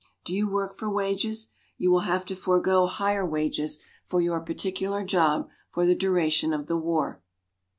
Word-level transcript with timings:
Do 0.25 0.33
you 0.33 0.49
work 0.49 0.75
for 0.75 0.89
wages? 0.89 1.49
You 1.77 1.91
will 1.91 1.99
have 2.09 2.25
to 2.25 2.35
forego 2.35 2.87
higher 2.87 3.23
wages 3.23 3.83
for 4.03 4.19
your 4.19 4.39
particular 4.39 5.05
job 5.05 5.47
for 5.69 5.85
the 5.85 5.93
duration 5.93 6.53
of 6.53 6.65
the 6.65 6.75
war. 6.77 7.21